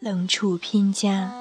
[0.00, 1.32] 冷处偏家。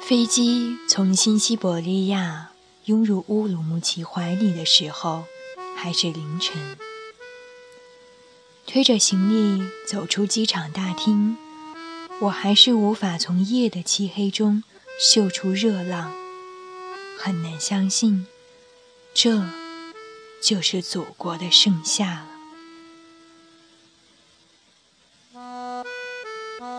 [0.00, 2.50] 飞机从新西伯利亚
[2.86, 5.22] 涌入乌鲁木齐怀里的时候，
[5.76, 6.76] 还是凌晨。
[8.66, 11.36] 推着行李走出机场大厅，
[12.22, 14.64] 我还是无法从夜的漆黑中
[14.98, 16.12] 嗅出热浪。
[17.16, 18.26] 很难相信，
[19.22, 19.44] 这
[20.42, 22.24] 就是祖国的盛夏
[25.34, 25.42] 了。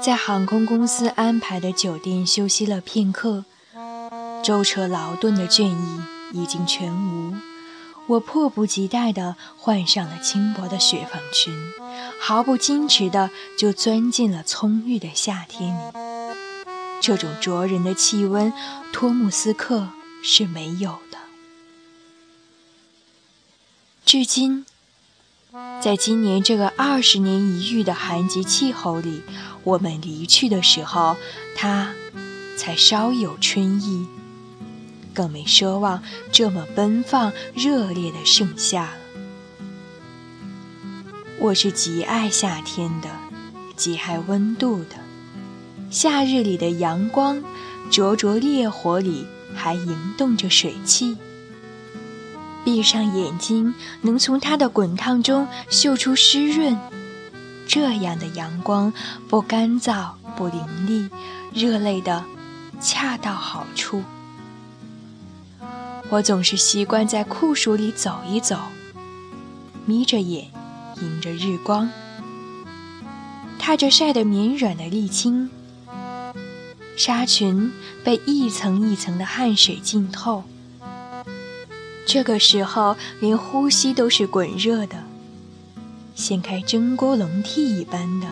[0.02, 3.46] 在航空公司安排的酒店休息了片刻，
[4.44, 6.02] 舟车劳顿的倦意
[6.34, 7.36] 已经全无。
[8.08, 11.54] 我迫不及待地换上了轻薄的雪纺裙，
[12.20, 15.80] 毫不矜持地就钻进了葱郁的夏天里。
[17.00, 18.52] 这种灼人的气温，
[18.92, 19.90] 托木斯克
[20.24, 20.98] 是没有。
[24.12, 24.66] 至今，
[25.82, 29.22] 在今年这个二十年一遇的寒极气候里。
[29.64, 31.16] 我们离去的时候，
[31.56, 31.94] 它
[32.58, 34.06] 才稍有春意，
[35.14, 38.98] 更没奢望这么奔放热烈的盛夏了。
[41.40, 43.10] 我是极爱夏天的，
[43.78, 44.98] 极爱温度的。
[45.90, 47.42] 夏日里的阳光，
[47.90, 51.16] 灼灼烈火里还盈动着水汽。
[52.64, 56.78] 闭上眼睛，能从它的滚烫中嗅出湿润。
[57.68, 58.92] 这样的阳光
[59.30, 61.10] 不干燥不凌厉，
[61.54, 62.24] 热泪的
[62.82, 64.04] 恰到好处。
[66.10, 68.60] 我总是习惯在酷暑里走一走，
[69.86, 70.48] 眯着眼
[71.02, 71.90] 迎着日光，
[73.58, 75.50] 踏着晒得绵软的沥青，
[76.98, 77.72] 纱裙
[78.04, 80.44] 被一层一层的汗水浸透。
[82.06, 85.04] 这个时候，连呼吸都是滚热的。
[86.14, 88.28] 掀开蒸锅笼屉一般的，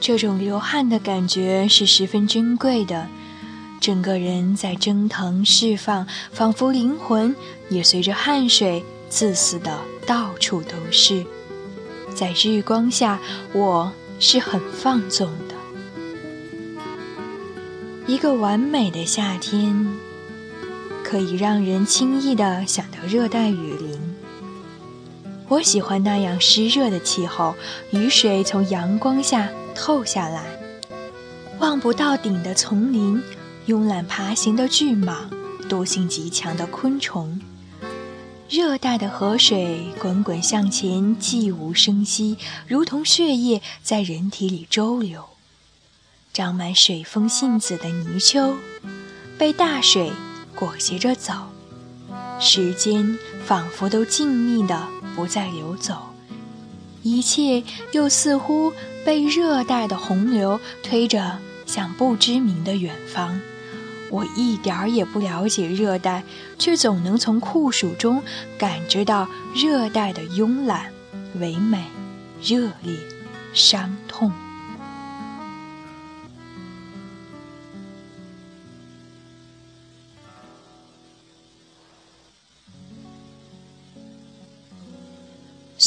[0.00, 3.06] 这种流汗的感觉是十分珍贵的。
[3.80, 7.36] 整个人在蒸腾释放，仿佛灵魂
[7.68, 11.24] 也随着汗水自私的到处都是。
[12.14, 13.20] 在日光下，
[13.52, 15.54] 我是很放纵的。
[18.06, 19.86] 一个完美的夏天，
[21.14, 24.16] 可以让人轻易的想到热带雨林。
[25.46, 27.54] 我喜欢那样湿热的气候，
[27.92, 30.44] 雨水从阳光下透下来，
[31.60, 33.22] 望不到顶的丛林，
[33.68, 35.18] 慵懒爬行的巨蟒，
[35.68, 37.40] 毒性极强的昆虫。
[38.48, 45.22] 热带的河水滚滚向前，寂无声息，如同血液在人体里周流。
[46.32, 48.56] 长满水风信子的泥鳅，
[49.38, 50.10] 被大水
[50.54, 51.32] 裹挟着走，
[52.40, 54.88] 时间仿佛都静谧的。
[55.16, 56.12] 不再流走，
[57.04, 58.72] 一切又似乎
[59.04, 63.40] 被热带的洪流推着向不知名的远方。
[64.10, 66.24] 我一点儿也不了解热带，
[66.58, 68.20] 却总能从酷暑中
[68.58, 70.92] 感知到热带的慵懒、
[71.38, 71.84] 唯美、
[72.42, 72.96] 热烈、
[73.52, 74.32] 伤痛。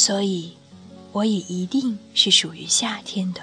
[0.08, 0.52] 所以，
[1.12, 3.42] 我也一定是属于夏天的。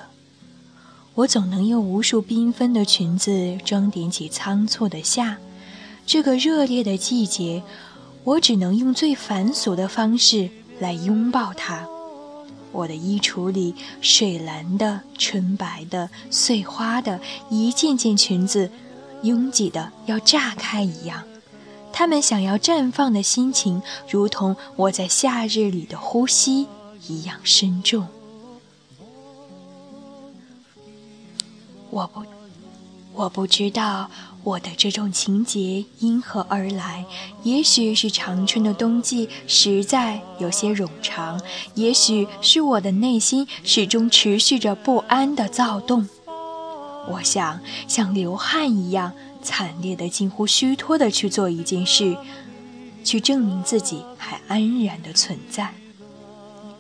[1.14, 5.38] 我总能用无数缤纷的裙子装点起仓促的夏。
[6.08, 7.62] 这个热烈的季节，
[8.24, 10.50] 我只能用最繁琐的方式
[10.80, 11.88] 来拥抱它。
[12.72, 17.22] 我的衣橱里，水蓝的、纯白的、碎花的，
[17.52, 18.72] 一件件裙子，
[19.22, 21.24] 拥挤的要炸开一样。
[21.98, 26.68] 他们想要绽放的心情，如同我在夏日里的呼吸
[27.08, 28.06] 一样深重。
[31.90, 32.22] 我不，
[33.14, 34.12] 我不知道
[34.44, 37.06] 我的这种情节因何而来。
[37.44, 41.40] 也许是长春的冬季实在有些冗长，
[41.76, 46.10] 也许是我的内心始终持续着不安的躁动。
[47.08, 49.14] 我想像流汗一样。
[49.46, 52.18] 惨烈的，近乎虚脱的去做一件事，
[53.04, 55.72] 去证明自己还安然的存在。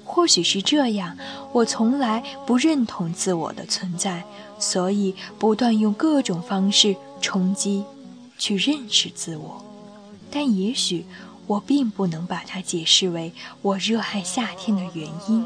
[0.03, 1.15] 或许是这样，
[1.53, 4.23] 我从来不认同自我的存在，
[4.57, 7.83] 所以不断用各种方式冲击，
[8.37, 9.63] 去认识自我。
[10.31, 11.05] 但也许
[11.47, 13.31] 我并不能把它解释为
[13.61, 15.45] 我热爱夏天的原因，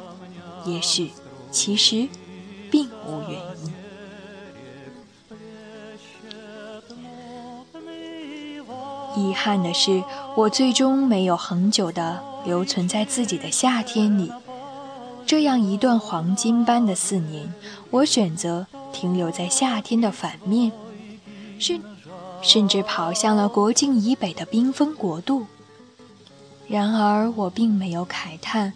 [0.66, 1.12] 也许
[1.52, 2.08] 其实
[2.72, 3.79] 并无原因。
[9.16, 10.04] 遗憾的是，
[10.36, 14.32] 我最终没有恒久地留存在自己的夏天里。
[15.26, 17.54] 这样一段黄金般的四年，
[17.92, 20.72] 我选择停留在夏天的反面，
[21.60, 21.82] 甚
[22.42, 25.46] 甚至跑向了国境以北的冰封国度。
[26.68, 28.74] 然而，我并没有慨叹，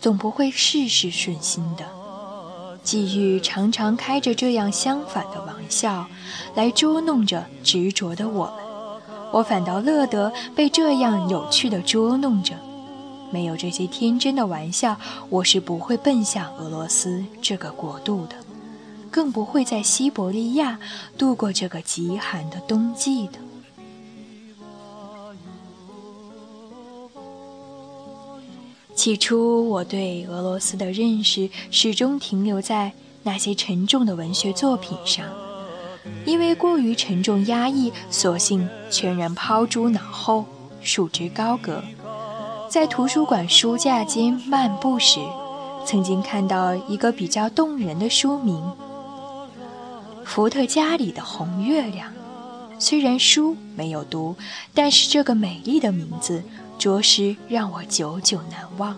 [0.00, 1.84] 总不会事事顺心的。
[2.82, 6.06] 际遇常常开着这样相反的玩笑，
[6.54, 8.63] 来捉弄着执着的我们。
[9.34, 12.54] 我反倒乐得被这样有趣的捉弄着。
[13.32, 14.96] 没有这些天真的玩笑，
[15.28, 18.36] 我是不会奔向俄罗斯这个国度的，
[19.10, 20.78] 更不会在西伯利亚
[21.18, 23.40] 度过这个极寒的冬季的。
[28.94, 32.92] 起初，我对俄罗斯的认识始终停留在
[33.24, 35.26] 那些沉重的文学作品上。
[36.24, 40.46] 因为过于沉重压抑，索性全然抛诸脑后，
[40.80, 41.82] 束之高阁。
[42.70, 45.20] 在图书馆书架间漫步时，
[45.86, 48.56] 曾经看到一个比较动人的书名
[50.24, 52.10] 《伏特加里的红月亮》。
[52.80, 54.34] 虽然书没有读，
[54.74, 56.42] 但是这个美丽的名字
[56.78, 58.96] 着实让我久久难忘。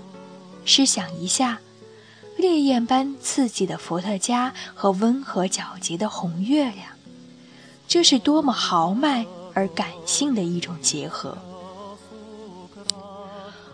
[0.65, 1.59] 试想一下，
[2.37, 6.96] 烈焰般刺激的伏特加和温和皎洁的红月亮。
[7.89, 9.25] 这是多么豪迈
[9.55, 11.37] 而感性的一种结合！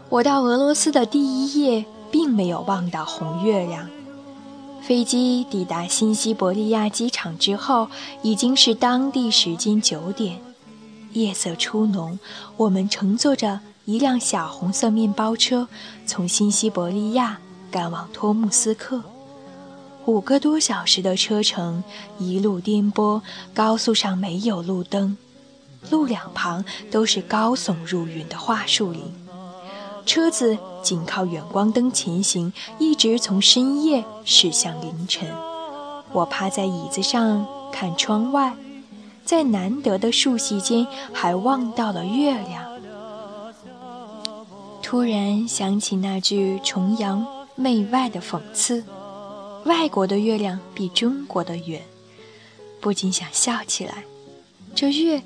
[0.09, 3.88] 我到俄罗斯的第一夜，并没有望到红月亮。
[4.82, 7.88] 飞机抵达新西伯利亚机场之后，
[8.23, 10.41] 已经是当地时间九点，
[11.12, 12.19] 夜色初浓。
[12.56, 15.69] 我们乘坐着一辆小红色面包车，
[16.06, 17.38] 从新西伯利亚
[17.70, 19.03] 赶往托木斯克。
[20.06, 21.84] 五个多小时的车程，
[22.19, 23.22] 一路颠簸，
[23.54, 25.16] 高速上没有路灯，
[25.90, 29.02] 路两旁都是高耸入云的桦树林。
[30.04, 35.28] 车子仅靠远光灯前行，一直从深夜驶向凌晨。
[36.10, 38.56] 我趴在椅子上看窗外，
[39.25, 42.64] 在难得的树隙间还望到了月亮。
[44.82, 48.82] 突然想起那句崇洋媚外的讽刺。
[49.64, 51.82] 外国的月亮比中国的圆，
[52.81, 54.05] 不禁想笑起来。
[54.75, 55.23] 这月，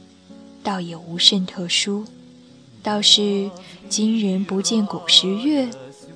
[0.62, 2.04] 倒也无甚特殊，
[2.82, 3.50] 倒是
[3.88, 5.68] 今人不见古时月，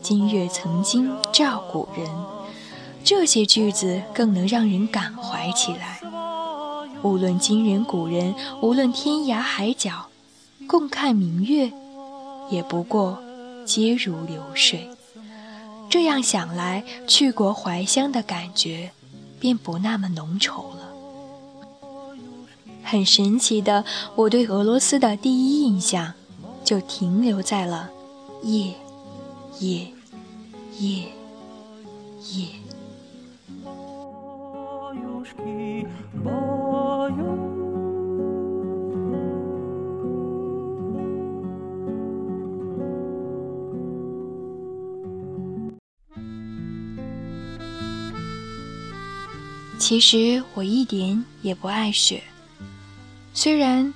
[0.02, 2.06] 今月曾经照古人。
[3.02, 6.00] 这些句子更能让人感怀起来。
[7.02, 10.08] 无论今人古人，无论天涯海角，
[10.66, 11.72] 共看明月，
[12.50, 13.18] 也不过
[13.64, 14.86] 皆如流水。
[15.90, 18.92] 这样想来，去国怀乡的感觉
[19.40, 20.88] 便不那么浓稠了。
[22.84, 23.84] 很神奇的，
[24.14, 26.14] 我对俄罗斯的第一印象
[26.64, 27.90] 就停留在了
[28.44, 28.72] 夜，
[29.58, 29.88] 夜，
[30.78, 31.06] 夜，
[32.32, 32.46] 夜。
[49.90, 52.22] 其实我一点也不爱雪，
[53.34, 53.92] 虽然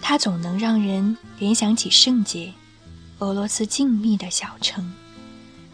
[0.00, 2.52] 它总能让人联想起圣洁，
[3.18, 4.92] 俄罗斯静谧的小城，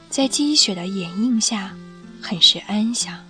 [0.08, 1.76] 在积雪的掩映下，
[2.22, 3.22] 很是安详。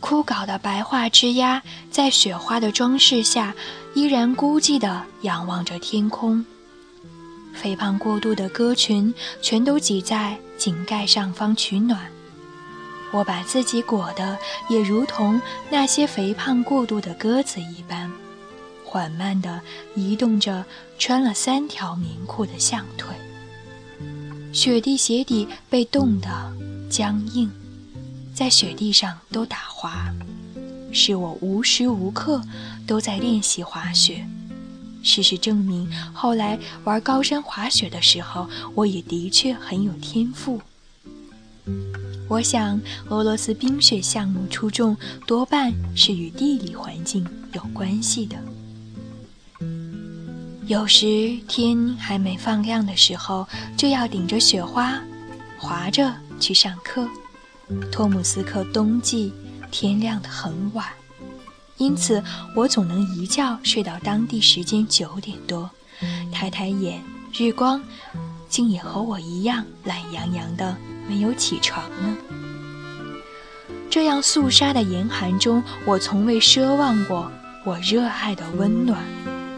[0.00, 3.54] 枯槁的白桦枝桠在雪花的装饰下，
[3.94, 6.44] 依然孤寂地仰望着天空。
[7.54, 12.10] 肥胖过度的鸽群全都挤在井盖上方取暖，
[13.12, 18.10] 我把自己裹得也如同那些肥胖过度的鸽子一般，
[18.84, 19.60] 缓慢地
[19.94, 20.64] 移动着
[20.98, 23.14] 穿了三条棉裤的象腿。
[24.52, 26.28] 雪地鞋底被冻得
[26.90, 27.50] 僵硬，
[28.34, 30.10] 在雪地上都打滑，
[30.92, 32.42] 使我无时无刻
[32.86, 34.26] 都在练习滑雪。
[35.06, 40.60] 事实证明，后来玩高山滑雪的时候，我也的确很有天赋。
[42.28, 48.36] 我想，俄罗斯冰雪项目出众，多半是与地理环境有关系的。
[50.66, 53.46] 有时天还没放亮的时候，
[53.76, 55.00] 就要顶着雪花，
[55.56, 57.08] 滑着去上课。
[57.92, 59.32] 托姆斯克冬季
[59.70, 60.84] 天亮得很晚。
[61.78, 62.22] 因此，
[62.54, 65.70] 我总能一觉睡到当地时间九点多，
[66.32, 67.02] 抬抬眼，
[67.32, 67.82] 日光
[68.48, 70.76] 竟也和我一样懒洋洋的，
[71.08, 72.16] 没有起床呢。
[73.90, 77.30] 这样肃杀的严寒中，我从未奢望过
[77.64, 79.02] 我热爱的温暖，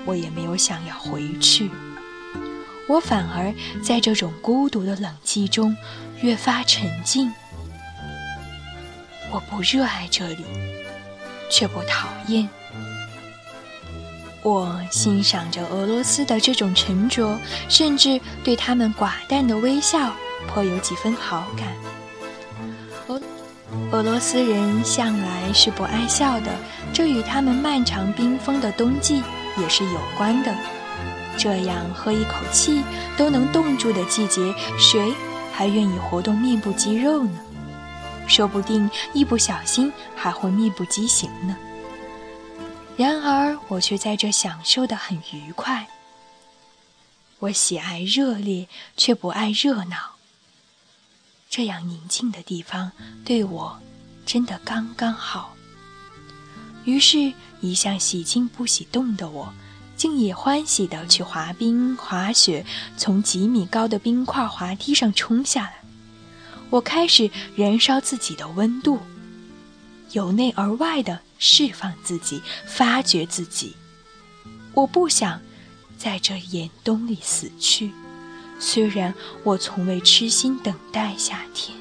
[0.04, 1.70] 我也没有想要回去。
[2.88, 5.76] 我反而在这种孤独的冷寂中
[6.20, 7.32] 越发沉静。
[9.30, 10.44] 我不热爱这里，
[11.48, 12.48] 却不讨厌。
[14.42, 17.38] 我欣赏着俄罗斯的这种沉着，
[17.68, 20.12] 甚至对他们寡淡的微笑
[20.46, 21.68] 颇有几分好感。
[23.08, 23.20] 俄
[23.90, 26.52] 俄罗斯人向来是不爱笑的，
[26.92, 29.22] 这与他们漫长冰封的冬季
[29.58, 30.54] 也是有关的。
[31.36, 32.82] 这样喝一口气
[33.16, 35.12] 都能冻住的季节，谁
[35.52, 37.30] 还愿意活动面部肌肉呢？
[38.28, 41.56] 说不定一不小心还会面部畸形呢。
[42.96, 45.88] 然而，我却在这享受得很愉快。
[47.38, 50.16] 我喜爱热烈，却不爱热闹。
[51.48, 52.92] 这样宁静的地方
[53.24, 53.80] 对我
[54.26, 55.54] 真的刚刚好。
[56.84, 59.52] 于是，一向喜静不喜动的我，
[59.96, 62.66] 竟也欢喜地去滑冰、滑雪，
[62.96, 65.77] 从几米高的冰块滑梯上冲下来。
[66.70, 68.98] 我开始燃烧自己的温度，
[70.12, 71.20] 由内而外的。
[71.40, 73.76] 释放自己，发掘自己。
[74.74, 75.40] 我不想
[75.96, 77.92] 在这严冬里死去，
[78.58, 81.78] 虽然我从未痴心等待夏天。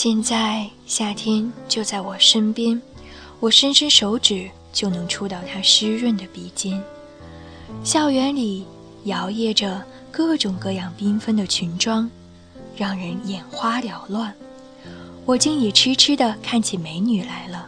[0.00, 2.80] 现在夏天就在我身边，
[3.40, 6.80] 我伸伸手指就能触到它湿润的鼻尖。
[7.82, 8.64] 校园里
[9.06, 12.08] 摇曳着各种各样缤纷的裙装，
[12.76, 14.32] 让人眼花缭乱。
[15.26, 17.66] 我竟也痴痴地看起美女来了，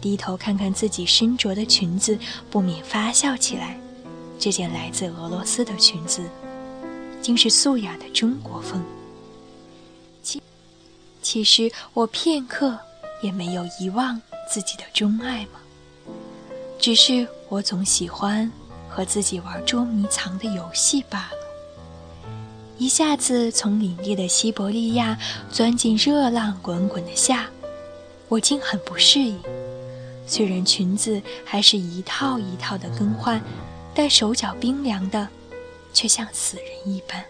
[0.00, 2.18] 低头看看自己身着的裙子，
[2.50, 3.78] 不免发笑起来。
[4.38, 6.22] 这件来自俄罗斯的裙子，
[7.20, 8.82] 竟是素雅的中国风。
[11.22, 12.78] 其实我片刻
[13.22, 15.60] 也没有遗忘自己的钟爱吗，
[16.78, 18.50] 只是我总喜欢
[18.88, 21.36] 和自己玩捉迷藏的游戏罢了。
[22.78, 25.18] 一下子从凛冽的西伯利亚
[25.50, 27.46] 钻进热浪滚滚的夏，
[28.28, 29.38] 我竟很不适应。
[30.26, 33.42] 虽然裙子还是一套一套的更换，
[33.94, 35.28] 但手脚冰凉的，
[35.92, 37.22] 却像死人一般。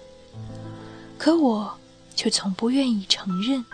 [1.19, 1.77] 可我
[2.15, 3.65] 却从不愿意承认。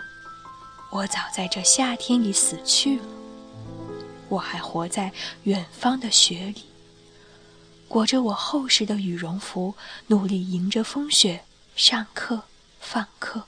[0.89, 3.05] 我早在这夏天里死去了，
[4.29, 5.11] 我还活在
[5.43, 6.63] 远方的雪里，
[7.87, 9.75] 裹着我厚实的羽绒服，
[10.07, 11.43] 努力迎着风雪
[11.75, 12.43] 上课
[12.79, 13.43] 放课。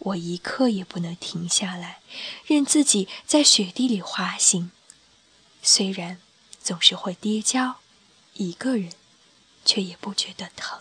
[0.00, 2.00] 我一刻也不能停下来，
[2.46, 4.70] 任自己在雪地里滑行。
[5.62, 6.18] 虽然
[6.62, 7.76] 总是会跌跤，
[8.34, 8.92] 一个人，
[9.64, 10.80] 却也不觉得疼。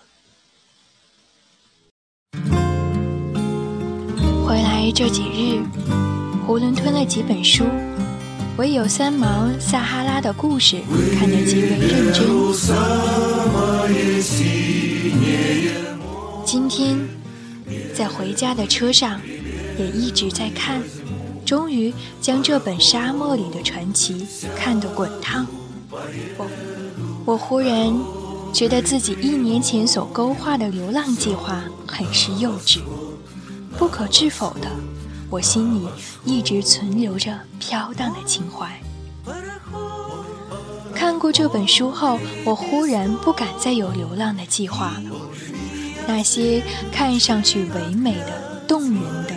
[4.91, 5.61] 这几日，
[6.47, 7.63] 囫囵吞了几本书，
[8.57, 10.77] 唯有三毛《撒哈拉的故事》
[11.17, 12.25] 看得极为认真。
[16.45, 16.97] 今天
[17.93, 19.21] 在回家的车上，
[19.77, 20.81] 也一直在看，
[21.45, 25.45] 终于将这本《沙漠里的传奇》看得滚烫。
[27.25, 27.93] 我忽然
[28.51, 32.79] 觉得自己一年前所勾画的流浪计划很是幼稚。
[33.77, 34.69] 不可置否的，
[35.29, 35.87] 我心里
[36.25, 38.79] 一直存留着飘荡的情怀。
[40.93, 45.11] 看过这本书后，我忽然不敢再有流浪的计划了。
[46.07, 46.61] 那些
[46.91, 49.33] 看上去唯美的、动人的、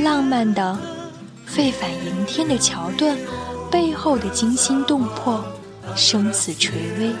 [0.00, 0.78] 浪漫的、
[1.44, 3.16] 沸反盈天的桥段，
[3.70, 5.44] 背后的惊心动魄、
[5.94, 7.12] 生死垂危，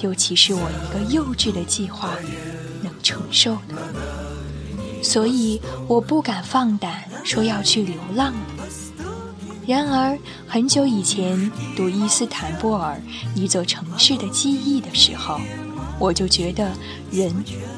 [0.00, 2.10] 又岂是我一个幼稚的计划
[2.82, 3.74] 能承受的？
[5.02, 8.32] 所以我不敢放胆说要去流浪。
[9.66, 10.18] 然而
[10.48, 13.00] 很久以前读伊斯坦布尔
[13.34, 15.40] 一座城市的记忆的时候，
[15.98, 16.72] 我就觉得
[17.10, 17.32] 人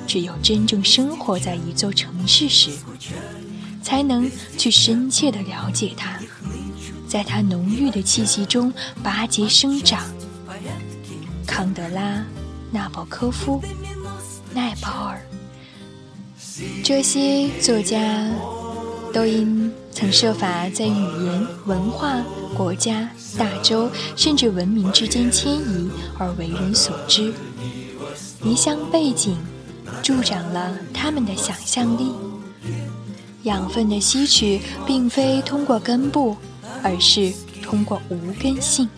[0.06, 2.70] 只有真正生活在一座城市时，
[3.82, 6.18] 才能去深切的了解它，
[7.06, 10.02] 在它浓郁的气息中拔节生长。
[11.46, 12.24] 康德拉、
[12.70, 13.62] 纳博科夫、
[14.54, 15.20] 奈保尔。
[16.84, 18.30] 这些作家
[19.12, 22.22] 都因曾设法在语言、文化、
[22.56, 27.32] 国家、大洲甚至文明之间迁移而为人所知。
[28.42, 29.36] 离乡背景
[30.02, 32.12] 助长了他们的想象力。
[33.42, 36.36] 养分的吸取并非通过根部，
[36.82, 37.32] 而是
[37.62, 38.88] 通过无根性。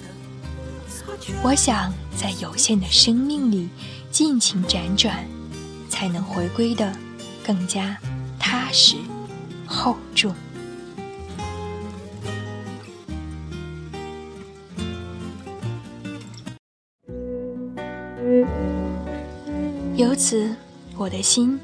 [1.42, 3.68] 我想在有限的生命里
[4.10, 5.26] 尽情辗转，
[5.88, 6.92] 才能回归的
[7.46, 7.96] 更加
[8.40, 8.96] 踏实
[9.64, 10.34] 厚重。
[19.94, 20.52] 由此，
[20.96, 21.56] 我的心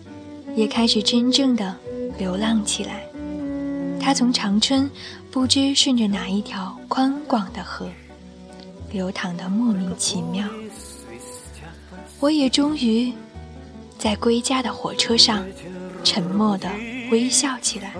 [0.54, 1.76] 也开始真正的
[2.16, 3.02] 流浪起来。
[3.98, 4.88] 它从长春
[5.32, 7.88] 不知顺着哪一条宽广的河，
[8.92, 10.48] 流淌的莫名其妙。
[12.20, 13.12] 我也终于
[14.02, 15.46] 在归家的火车上，
[16.02, 16.68] 沉默的
[17.12, 17.94] 微笑起来。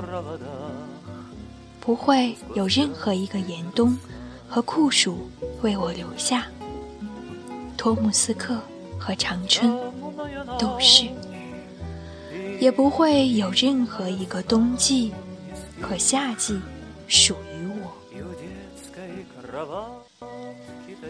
[1.78, 3.96] 不会有任何一个严冬
[4.48, 5.30] 和酷暑
[5.62, 6.48] 为我留下。
[7.76, 8.60] 托木斯克
[8.98, 9.78] 和长春。
[10.58, 11.06] 都是，
[12.60, 15.12] 也不会有任何一个冬季
[15.80, 16.60] 和夏季
[17.06, 17.94] 属于我。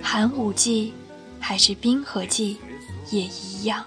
[0.02, 0.92] 寒武纪
[1.40, 2.58] 还是冰河纪
[3.10, 3.86] 也一样。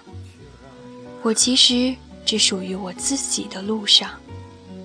[1.26, 1.92] 我其实
[2.24, 4.10] 只属于我自己的路上，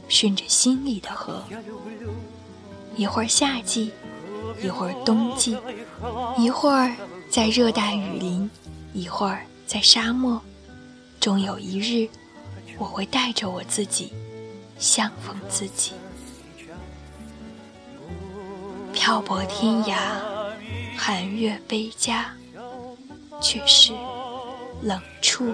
[0.09, 1.43] 顺着心里的河。
[2.95, 3.91] 一会儿夏季，
[4.59, 5.55] 一会儿冬季，
[6.39, 6.95] 一会儿
[7.29, 8.49] 在热带雨林，
[8.91, 10.41] 一会儿在沙漠。
[11.19, 12.09] 终有一日，
[12.79, 14.11] 我会带着我自己，
[14.79, 15.91] 相逢自己，
[18.91, 19.95] 漂泊天涯，
[20.97, 22.33] 寒月悲家，
[23.39, 23.93] 却是
[24.81, 25.53] 冷处